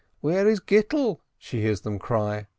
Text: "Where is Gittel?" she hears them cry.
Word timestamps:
"Where 0.19 0.47
is 0.49 0.59
Gittel?" 0.59 1.19
she 1.37 1.61
hears 1.61 1.81
them 1.81 1.99
cry. 1.99 2.47